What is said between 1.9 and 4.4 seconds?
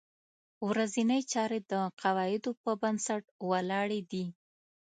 قواعدو په بنسټ ولاړې دي.